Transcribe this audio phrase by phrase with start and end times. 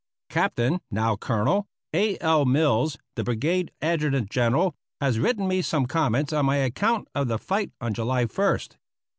[0.31, 2.17] Captain (now Colonel) A.
[2.21, 2.43] L.
[2.43, 7.37] Mills, the Brigade Adjutant General, has written me some comments on my account of the
[7.37, 8.77] fight on July 1st.